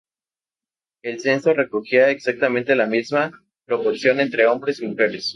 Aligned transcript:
El 1.03 1.19
censo 1.19 1.53
recogía 1.53 2.09
exactamente 2.09 2.75
la 2.75 2.87
misma 2.87 3.39
proporción 3.65 4.19
entre 4.19 4.47
hombres 4.47 4.81
y 4.81 4.87
mujeres. 4.87 5.29